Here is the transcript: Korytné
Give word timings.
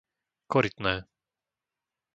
Korytné 0.51 0.95